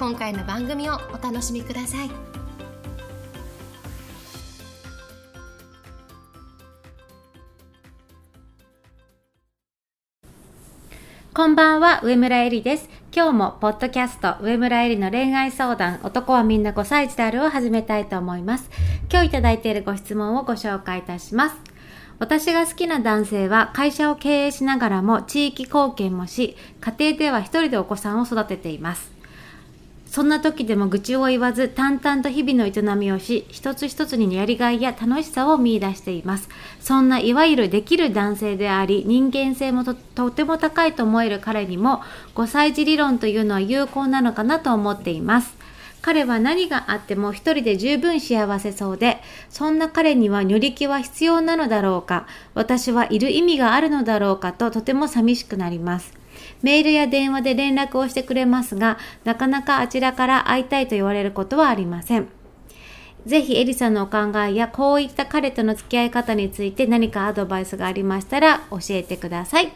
[0.00, 2.10] 今回の番組をお楽しみください
[11.34, 12.88] こんばんは、上村えりです。
[13.14, 18.70] 今日も、ポッドキャスト、上村えりの恋愛相談、男はみんな5歳児であるを始めたいと思います。
[19.10, 21.56] 今日いただいているご質問をご紹介いたします。
[22.18, 29.19] 私が好きな男性は会社を経営しながらも地域貢献もし、家庭では一人でお子さんを育てています。
[30.10, 36.48] そんな時でも愚痴を言わず淡々と日々の営みをし、一つ一つにやりがいや楽しさを見出しています。
[36.80, 42.02] そんないわゆるできる男性であり、人間性もととても高いと思える彼にも、
[42.34, 45.56] 5歳児理論というのは有効なのかなと思っています。
[46.02, 56.19] 彼は何があっても一人で十分幸せそうで、そんな彼には女力は必要なのだろうか、私はいる意味があるのだろうかととても寂しくなります。
[56.62, 62.28] メールや電話で連絡をしてくれますが、なかなかあちらから会いたいと言われることはありません。
[63.26, 69.72] ぜひエリさんのお考えやこういった彼との付き合い方について何かアドバイスがありましたら教えてください。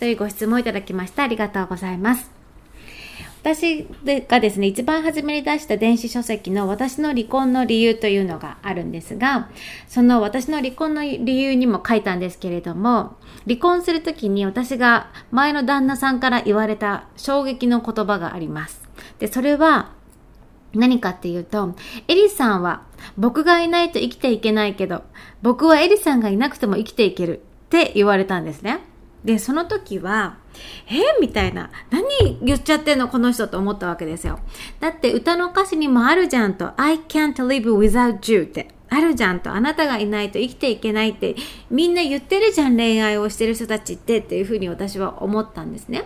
[0.00, 1.22] というご質問いただきました。
[1.22, 2.33] ありがとうございます。
[3.44, 3.86] 私
[4.26, 9.50] がですね、一番初めに出した電子書籍の私の離婚の理由というのがあるんですが、
[9.86, 18.80] その私の離婚の理由にも書いたんですけれども、離婚するときに私が前の旦那さんから言われた衝撃の言葉があります。
[19.18, 19.92] で、それは、
[20.72, 21.74] 何かっていうと、
[22.08, 22.84] エリさんは
[23.18, 25.02] 僕がいないと生きていけないけど、
[25.42, 28.80] 僕はエリさんがいなくても生きていけるって言われたんですね。
[29.24, 30.36] で、その時は、
[30.86, 31.70] えみたいな。
[31.90, 34.38] 何言っちゃってんのこの人と思ったわけですよ。
[34.80, 38.68] だって歌の歌詞にもあるじゃんと、I can't live without you って。
[38.90, 41.34] あるじゃんと、あなたがいないと生きていけないって、
[41.70, 46.04] みんな言ってるじゃん、恋愛をしてる人たちってっていうふうに私は思ったんですね。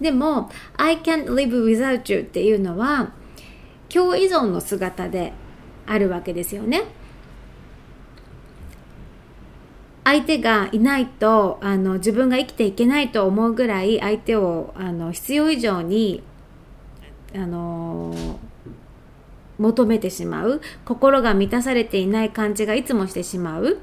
[0.00, 3.12] でも、I can't live without you っていうのは、
[3.88, 5.34] 共依存の姿で
[5.86, 6.84] あるわけですよね。
[10.06, 16.22] 相手がいないとあの自分が生きていけないと思うぐらい相手をあの必要以上に
[17.34, 18.14] あの
[19.58, 20.60] 求めてしまう。
[20.84, 23.78] 心が満たされていない感じがいつもしてしまう。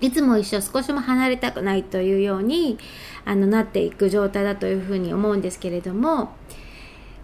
[0.00, 2.76] いつも一緒少しも離れたくないというように
[3.24, 6.32] あのなっていく状態だというふうに思うんですけれども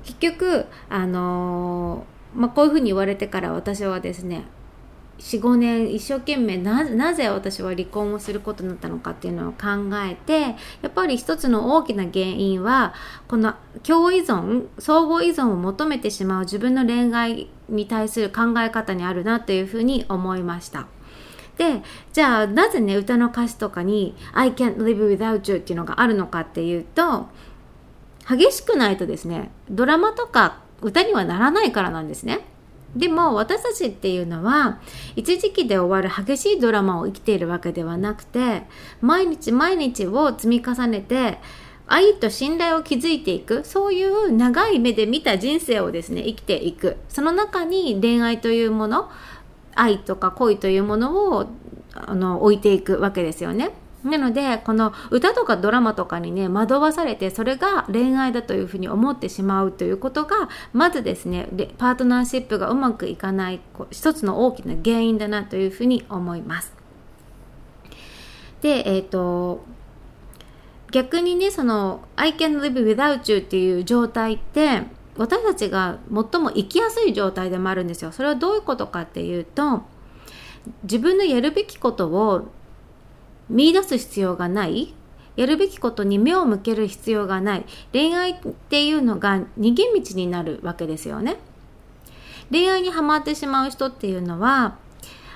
[0.05, 4.45] 結局あのまあ、こういうふうに言われてから私はですね
[5.19, 9.67] 45年一生懸命なぜ私は離婚をすることになったのかっていうのを考
[10.05, 10.41] えて
[10.83, 12.95] やっぱり一つの大きな原因は
[13.29, 20.87] この共依存相互依存を求めてしまう自分の恋愛に対する考え方にあるなというふうに思いました。
[21.57, 21.83] で
[22.13, 27.29] じゃあなぜね歌の歌詞とかに「I can't live without you」っていうのがあるのかっていうと
[28.29, 32.41] 激しくないとですねドラマとか歌にはならないからなんですね。
[32.97, 34.81] でも私たちっていうのは
[35.17, 38.63] 一時期で終わる激しいドラマを生きているわけではなくて
[39.01, 41.39] 毎日毎日を積み重ねて
[41.87, 49.11] 愛と信頼を築いていくそういう長い目で見た人生をですね生きていくその中に恋愛というもの
[49.75, 51.47] 愛とか恋というものを
[51.95, 53.71] あの置いていくわけですよね。
[54.05, 61.49] なので、この歌とかドラマとかにね、惑わされて、それが恋愛だというふうに思ってしまうということが、まずですね、
[61.79, 63.61] パートナーシップがうまくいかない
[63.91, 66.75] 一つの大きな原因だなというふうに思います。
[68.61, 69.65] で、えっ、ー、と、
[70.93, 74.83] 逆にね、その、I can live without you っていう状態って、
[75.17, 78.13] 私たちが最も生きやすい状態でもあるんですよ。
[78.13, 79.83] それはどういうことかっていうと、
[80.83, 82.49] 自分のやるべきことを
[83.49, 84.95] 見出す必要がない。
[85.37, 87.67] やるべきことに目を向ける必要がない。
[87.93, 88.37] 恋愛っ
[88.69, 91.37] ていうのが逃げ道になるわけですよね。
[92.51, 94.77] 恋愛にはまってしまう人っていうのは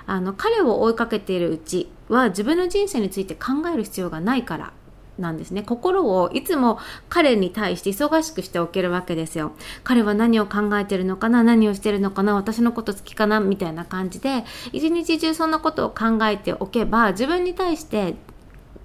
[0.06, 4.72] あの彼を追いかけているうちは自分の人生について考える必要がないから。
[5.18, 5.62] なんですね。
[5.62, 6.78] 心をいつも
[7.08, 9.52] 彼に対して忙しくしておけるわけですよ。
[9.84, 11.42] 彼は何を考えてるのかな？
[11.42, 12.34] 何をしてるのかな？
[12.34, 13.40] 私のこと好きかな？
[13.40, 18.14] みたいな感じで、一日中そんなことを考えておけば、自分に対して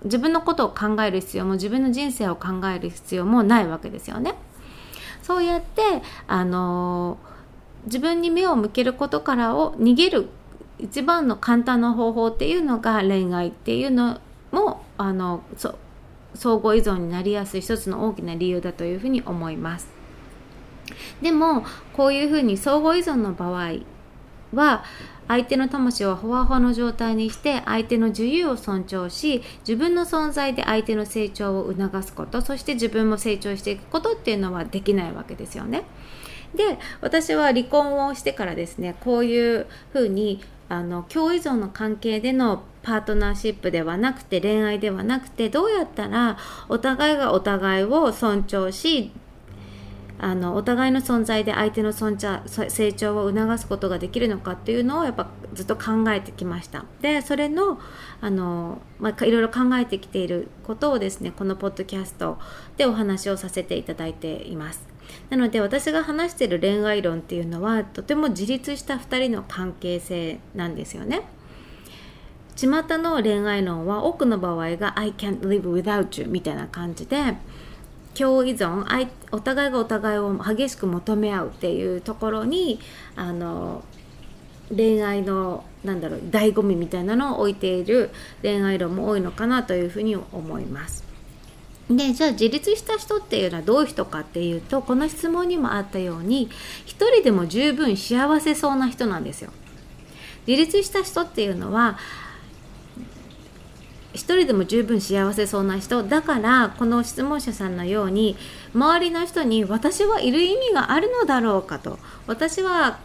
[0.04, 4.36] 自分のことを考える必要も自分の人生を考える必要もないわけですよね。
[5.22, 5.82] そうやって
[6.28, 7.18] あの
[7.86, 10.28] 自分に目を向けることからを逃げる
[10.80, 14.20] 一番の簡単な方法っていうのが恋愛っていうの
[14.52, 15.44] もあの
[16.36, 19.88] 相互依存になりやすい一つの大きな理由だというふうに思います
[21.22, 23.80] でもこういうふうに相互依存の場合
[24.54, 24.84] は
[25.28, 35.84] 相手の魂をほわほわの状態にして相手の自由を尊重し自分の存在で相手の成長を促すことそして自分も成長していくことっていうのはできないわけですよね。
[36.56, 46.38] で私は離婚をしてからですねこういうふうにあの共依存の関係でのパートナーシップではなくて恋愛ではなくてどうやったら
[46.70, 49.12] お互いがお互いを尊重し
[50.20, 56.86] あのお互いの存在で相手の成長を促すことができるのかっていうのをやっぱずっと考えてきました。
[57.02, 57.78] でそれの
[58.22, 62.38] あの、まあ、いろいろ考えてきていることをですねこのポッドキャスト
[62.78, 64.93] でお話をさせていただいています。
[65.30, 71.22] なので私が話してる恋愛論っていうのはとても自立した2人の関係性なんですよね
[72.56, 72.68] 巷
[73.00, 77.36] の恋愛論は多くの場合が I can't live without you みたいな感じで
[78.14, 78.86] 共依存
[79.32, 82.80] お互いがお互いを激しく求め合うっていうところに
[83.16, 83.84] あの
[84.70, 88.12] 恋愛のなんだろう醍醐味みたいなのを置いている
[88.42, 91.03] 恋愛論も多いのかなというふうに思います。
[91.98, 96.50] でじゃあ自立した人っていうのはどういう人かっていうとこの質問にもあったように
[96.86, 99.52] 一人でも十分幸せそうな人なんですよ。
[100.46, 101.98] 自立した人っていうのは
[104.14, 108.38] 一人でも十分幸せそうな人だからこの質問者さんのように
[108.74, 111.98] 周りの人に私はいる意味があるのだろうかと
[112.28, 113.00] 私は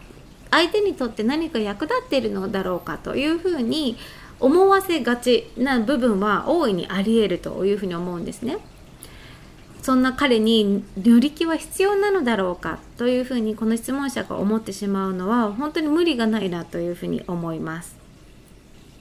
[0.51, 3.97] 相手にとって何か役立っているのだろうかというふうに
[4.39, 8.57] 思わせがちな部分は大いにあり得るというふうに思うんですね。
[9.81, 17.99] そんな彼に乗り気は必要なのだろうかというふうにこの質問者が思ってしまうのは本当に無理がないなというふうに思います。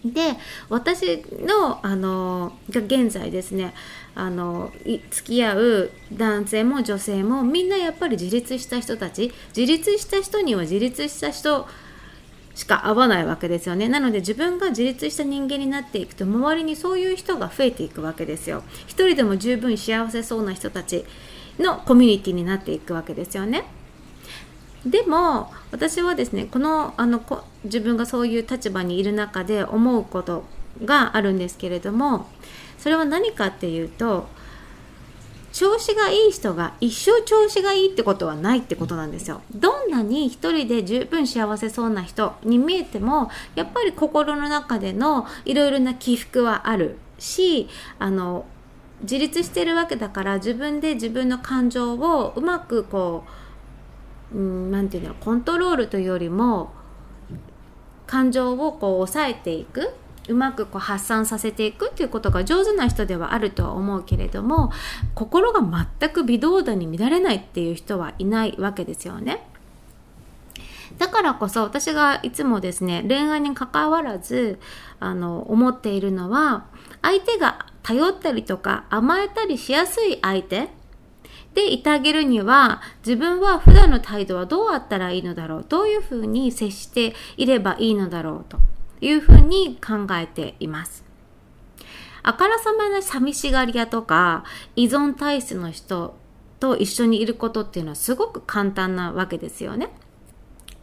[0.05, 0.37] で
[0.69, 3.75] 私のあの現在ですね
[4.15, 4.73] あの
[5.11, 11.67] 付き合う男性も女性もみんなやっぱり自立した人たち自立した人には自立した人
[12.59, 13.89] しか会わないわけですよね。
[13.89, 18.65] なので自分が自立した人間になっていくと周りにそういう人が増えていくわけですよ。
[18.89, 21.05] 一人でも十分幸せそうな人たち
[21.61, 23.65] のコミュニティになっていくわけですよね。
[24.85, 30.43] でも私はですねこのあのこ自分がそういう立場にいる中で思うこと
[30.85, 32.27] があるんですけれども
[32.77, 34.27] それは何かっていうと
[35.59, 39.43] 調子がいい人が一生調子がいいってことはないってことなんですよ。
[39.53, 47.69] どんなに一人で十分幸せそうな人に見えてもやっぱり心の中でのいろいろな起伏はあるし
[47.99, 48.45] あの
[49.01, 53.25] 自立してるわけだから自分で自分の感情をうまくこ
[54.33, 56.71] う何て言うんだろうコントロールというよりも
[58.07, 59.93] 感情をこう抑えていく
[60.29, 64.71] うまくこう発散させていくっていうことが上手な人ではあるとは思うけれども
[65.15, 65.61] 心が
[66.01, 69.47] 全く微動だに乱れないっていう人はいないわけですよね。
[70.97, 74.59] だからこそ私がいつもですね恋愛に関わらず
[75.01, 76.67] あの思っているのは
[77.03, 80.69] 相手が頼ったりとか甘えたりしやすい相手
[81.55, 88.59] でいてあげるには自分は普段の態度はどうあったらいいのだろうどういうふうに接していればいいのだろうと
[89.01, 91.05] いうふうに考えています。
[92.23, 94.45] あからさまな寂しがり屋とか
[94.77, 96.17] 依存体質の人
[96.61, 99.91] と一緒にいることっていうのはすごく簡単なわけですよね。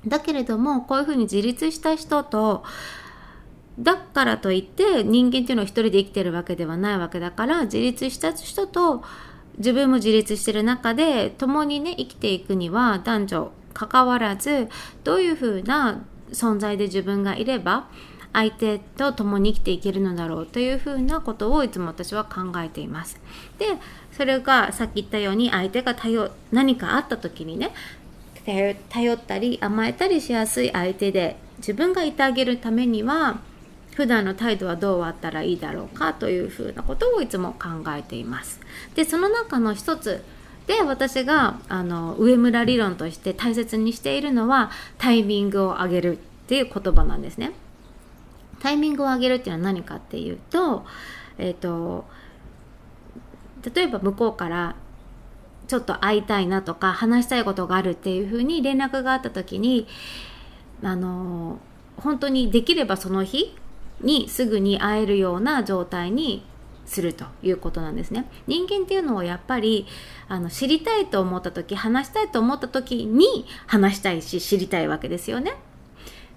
[0.07, 2.63] だけれどもこういうふうに自立した人と
[3.79, 9.03] だからといって人間っていうのは一人で生きてるわけではないわけだから自立した人と
[9.57, 14.69] 自分も自立してる中で共にね生きていくには男女関わらず
[15.03, 16.05] どういうふうな
[16.36, 17.88] 存在で自分がいれば
[18.34, 23.18] 相手と共に生きていけるのだろうというふうなことをいつも私は考えています。
[23.58, 23.65] で
[24.12, 27.72] それがさっき言ったように相手が頼何かあった時にね
[28.46, 33.39] 頼ったり甘えたりしやすい相手で自分がいてあげるためには
[33.96, 38.60] 普段の態度はどうあったらいいだろうかというふうなことをいつも考えています。
[38.94, 40.24] でその中の一つ
[40.67, 47.51] で私があの上村理論として大切にしているのはタイミングを上げるっていう言葉なんですね。
[48.60, 50.86] タイミングを上げるっていうのは何かっていうと,、
[51.38, 52.05] えーと、
[53.75, 54.75] 例えば向こうから
[55.67, 59.88] ちょっと会いたいなとか話したいことがあるっていうふうに連絡があった時に
[60.84, 61.60] あの
[61.98, 63.55] 本当にできればその日
[64.01, 66.43] にすぐに会えるような状態に
[66.86, 68.30] するということなんですね。
[68.48, 69.88] 人間っていうのはやっぱり
[70.27, 75.54] あの知りたいと思った時話したいと思った時に話したいし知りたいわけですよね。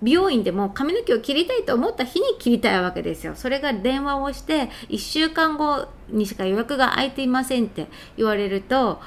[0.01, 3.35] 美容院でも髪の毛を切りたいと思った日に切りたいわけですよ。
[3.35, 9.01] それが電話をして1週間後にしか予約が空いていませんって言われると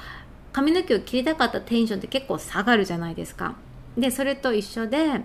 [0.52, 3.56] 髪の毛を切りたかったテンションって結構下がるじゃないですか。
[3.96, 5.22] でそれと一緒で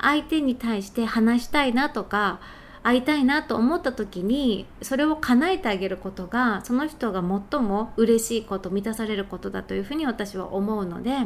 [0.00, 2.40] 相手に対して話したいなとか
[2.84, 11.16] 会いたいなと思った時にそれを叶えてあげることがその人が最も嬉しいこと満たされることだというふうに私は思うので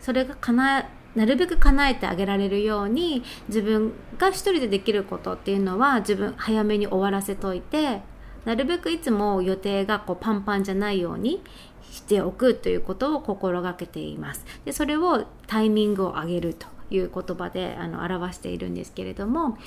[0.00, 8.02] それが叶えなるべく叶えてあげられるように自分が一人でできることっていうのは自分早めに終わらせといて
[8.44, 11.42] なるべくいつも予定がこうパンパンじゃないように
[11.90, 14.44] しておくということを心がけています。
[14.66, 16.75] でそれをタイミングを上げると。
[16.90, 19.58] いう言葉であの表しているんですけれども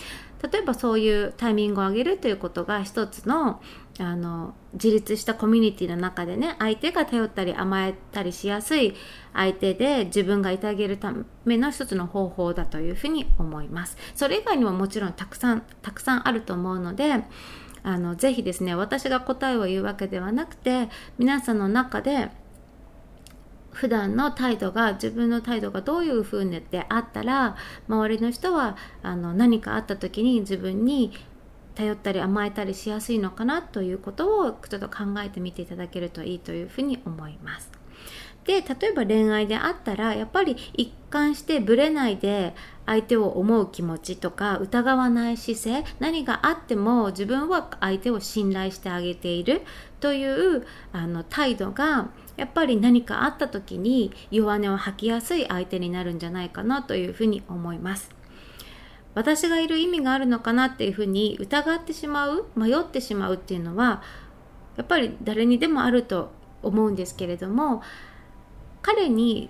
[0.52, 3.62] 例えばそういうタイミングを上げるということが一つの
[4.02, 8.96] あの自立したコミュニティの中でね相手が頼ったり甘えたりしやすい
[9.34, 13.98] 相手で自分がいてあげるための一つの方法だというふうに思います。
[14.16, 17.24] それ以外にももちろんたくさんたくさんあると思うので
[17.84, 22.32] あのぜひですね私が答えを言うわけではなくて皆さんの中で
[23.72, 27.56] 普段の態度が自分の態度がどういう風にであったら
[27.88, 31.14] 周りの人はあの何かあった時に自分に
[31.76, 37.72] 頼ったり甘えたりしやすいのかなということをちょっと考えてみていただけるといいというふうに思います。
[38.46, 49.62] で例えば恋愛であったらやっぱり一貫してブレないで相手を思う気持ちとか疑わない姿勢何があっても自分は相手を信頼してあげている
[50.00, 52.10] というあの態度が
[52.40, 58.10] やっぱり何かあった時に弱音を吐きやすい相手になるんじゃないかなというふうに思います。
[59.14, 64.02] 私がいる意味があるのかなっていうふうに疑ってしまう迷ってしまうっていうのは
[64.78, 66.32] やっぱり誰にでもあると
[66.64, 67.82] 思うんですけれども
[68.82, 69.50] 彼に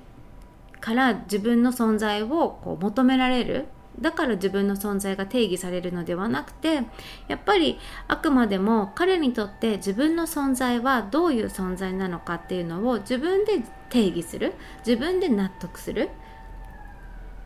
[0.79, 3.67] から自分の存在をこう求められる
[4.01, 6.83] だから自分の存在が定義されるのではなくて
[7.27, 14.53] やっぱりあくまでも彼にとって自分の存在はどういう存在なのかっていうのを自分で定義する
[14.85, 16.09] 自分で納得する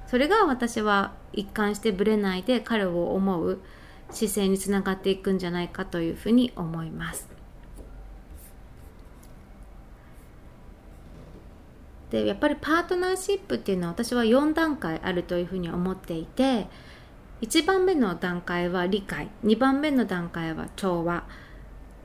[0.07, 3.59] それが私は一貫してぶれないで彼を思う
[4.11, 7.32] 姿勢につながっていくんじゃないかというふうに思います。
[12.13, 16.67] でやっぱりパートナーシップっていうのは私は4段階あるというふうに思っていて
[17.41, 21.23] 1番目の段階は理解2番目の段階は調和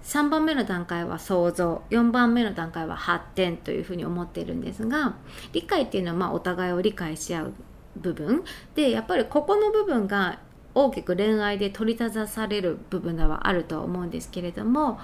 [0.04, 5.16] 3番目の段階は想像4番目の段階は発展というふうに思っているんですが
[5.52, 7.52] 理解っていうのはまお互いを理解し合う
[7.96, 8.44] 部分。
[8.74, 10.38] でやっぱりここの部分が
[10.74, 14.98] 大きく恋愛で取り立たされる部分ではあると思うんですけれども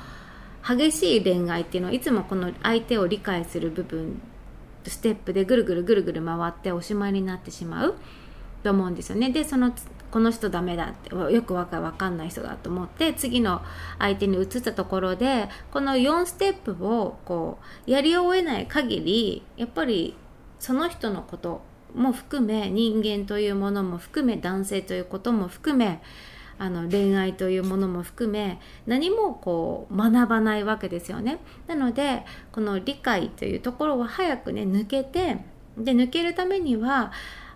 [0.66, 4.22] 激しい恋愛っていうのはいつもこの相手を理解する部分
[4.90, 7.94] ステップでぐるぐるぐるぐる回っておしまいになってしまう。
[8.64, 9.30] と思うんですよね。
[9.30, 9.72] でその
[10.10, 13.60] この人ダメだってよくわかわかんない人だと思って次の
[13.98, 20.16] 相手に移ったところでこの4ステップをこうやり終えない限りやっぱり
[20.60, 21.62] その人のこと
[21.94, 26.00] も含め人間というものも含め男性ということも含め
[26.58, 31.38] あの恋愛というものも含め何もこう学ばないわけですよね。
[31.66, 35.38] なのでこの理解というところを早くね抜けて
[35.76, 37.12] で抜けるためには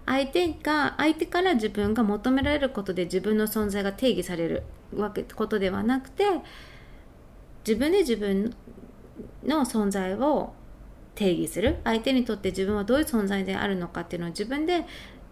[0.07, 4.63] 相手が相手から自分が求められることで自分の存在が定義される
[4.97, 6.25] わけことではなくて
[7.67, 8.55] 自分で自分
[9.45, 10.55] の存在を
[11.15, 11.79] 定義する。
[11.85, 14.87] 相手にとって自分はどういう存在であるのかっていうのを自分で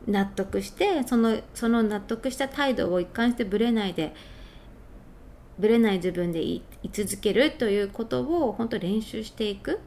[0.07, 4.15] 納得してそのその納得した態度を一貫してぶれないで
[5.59, 9.81] ぶれない自分でい続けるということを本当練習していく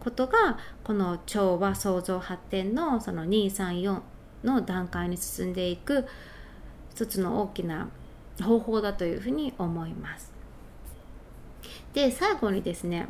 [0.00, 4.00] ことがこの調和創造発展のその234
[4.44, 6.06] の段階に進んでいく
[6.90, 7.88] 一つの大きな
[8.42, 10.32] 方法だというふうに思います。
[11.92, 13.06] で最後にですね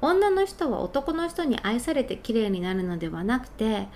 [0.00, 3.88] 女の人は男の人に愛されて綺麗になるのではなくて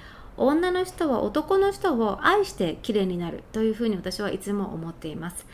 [0.46, 5.46] 女の人は男の人を愛して綺麗になるというふうに私はいつも思っています。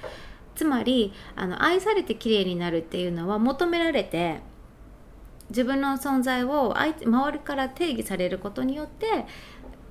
[0.54, 4.40] つまりあの愛されて綺麗になるっていうのは求められて
[5.50, 9.26] 自分の存在を周りから定義されることによって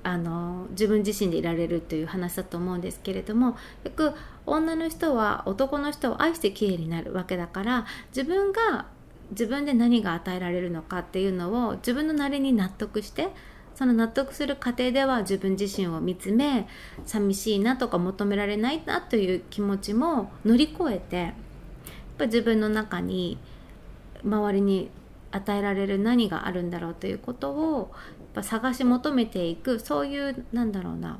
[0.02, 4.12] あの自分自身でいられるという話だと思うんですけれどもよく
[4.44, 8.86] 女の人は男の人を愛して綺麗になるわけだから自分が
[9.30, 13.28] 自分で何が与えられるのかっていうのを自分のなりに納得して
[13.76, 16.66] その納得する過程では自分自身を見つめ
[17.04, 21.34] 寂しいなとか求められないなという気持ちも乗り越えてやっ
[22.16, 23.36] ぱ自分の中に
[24.24, 24.90] 周りに
[25.30, 31.18] 与えられる何があるんだろうということをやっぱ探し求めていくそういうなんだろうな。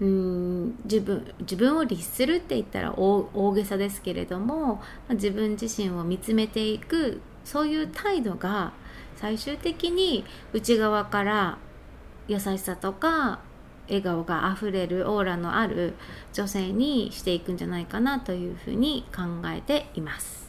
[0.00, 8.72] うん自分自分を律するって言ったら大大げさですけれども自分自身を見つめていくそういう態度が
[9.16, 11.58] 最終的に内側から
[12.28, 13.40] 優しさとか
[13.86, 15.94] 笑顔があふれるオーラのある
[16.32, 20.44] 女性にしていくんじゃないかなというふうに考えています。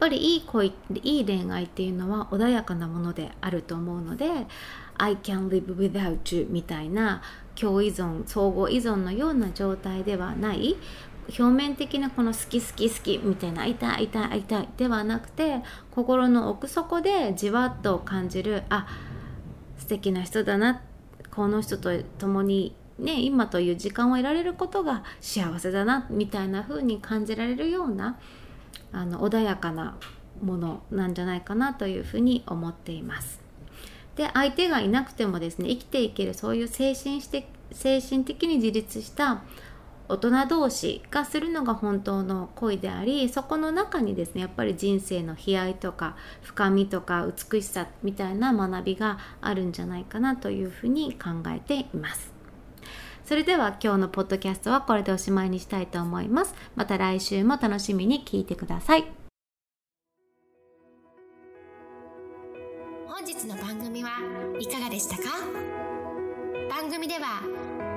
[0.00, 0.72] やっぱりいい恋
[1.02, 4.46] いい恋愛っていうのは穏やかなものであると思うので
[4.96, 7.20] I can live without you みたいな
[7.56, 10.76] 共依存相互依存のような状態ではない
[11.28, 18.86] 表面的なこの好き好き好きみたいな会いたい会いたい会いたいではなくて心の奥底でじわっと感じるあ
[19.78, 20.82] 素敵な人だな
[21.30, 28.18] この人と共にね今という時間を得られることが幸せだなみたいな風に感じられるような
[28.92, 29.96] あの穏やかな
[30.42, 33.40] ものなんじゃないかなというふうに思っています。
[34.16, 39.42] で相手がいなくてもですね生きていけるそういう精神して精神的に自立した
[40.10, 52.32] 大人同士がするのが本当の恋でありそこの中にですねやっぱり人生の悲哀とか深みとか美しさみたいな学びがあるんじゃないかなというふうに考えています。
[53.26, 56.54] それでは今日のポッドキャストはこれでおしまいにしたいと思います。
[56.74, 59.04] また来週も楽しみに聞いてください。
[63.06, 64.10] 本日の番組は
[64.58, 65.24] いかがでしたか？
[66.70, 67.42] 番組では